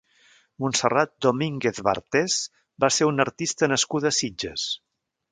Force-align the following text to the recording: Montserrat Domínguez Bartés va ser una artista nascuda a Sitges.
Montserrat 0.63 1.11
Domínguez 1.25 1.73
Bartés 1.87 2.37
va 2.85 2.89
ser 2.95 3.09
una 3.09 3.23
artista 3.27 3.69
nascuda 3.73 4.11
a 4.13 4.17
Sitges. 4.21 4.65